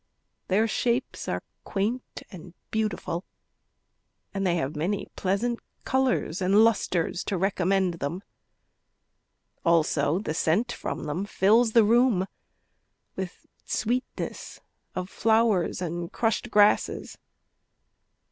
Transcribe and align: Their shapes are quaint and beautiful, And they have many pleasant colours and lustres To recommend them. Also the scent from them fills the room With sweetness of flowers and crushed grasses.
Their 0.47 0.67
shapes 0.67 1.27
are 1.27 1.43
quaint 1.63 2.23
and 2.31 2.55
beautiful, 2.71 3.23
And 4.33 4.47
they 4.47 4.55
have 4.55 4.75
many 4.75 5.05
pleasant 5.15 5.59
colours 5.85 6.41
and 6.41 6.63
lustres 6.63 7.23
To 7.25 7.37
recommend 7.37 7.99
them. 7.99 8.23
Also 9.63 10.17
the 10.17 10.33
scent 10.33 10.71
from 10.71 11.03
them 11.03 11.23
fills 11.25 11.73
the 11.73 11.83
room 11.83 12.25
With 13.15 13.45
sweetness 13.63 14.59
of 14.95 15.07
flowers 15.07 15.83
and 15.83 16.11
crushed 16.11 16.49
grasses. 16.49 17.19